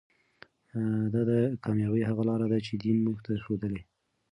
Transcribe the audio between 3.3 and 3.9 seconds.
ښودلې.